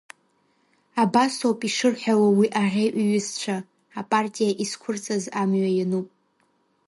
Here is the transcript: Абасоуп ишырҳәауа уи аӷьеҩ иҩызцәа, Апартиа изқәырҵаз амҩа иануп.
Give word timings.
Абасоуп 1.01 1.59
ишырҳәауа 1.69 2.27
уи 2.37 2.47
аӷьеҩ 2.61 2.91
иҩызцәа, 3.01 3.55
Апартиа 3.99 4.51
изқәырҵаз 4.63 5.23
амҩа 5.41 5.69
иануп. 5.77 6.07